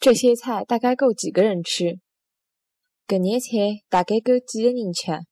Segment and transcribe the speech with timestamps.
[0.00, 2.00] 这些菜大概够几个人吃？
[3.06, 5.31] 搿眼菜大概够几个人吃？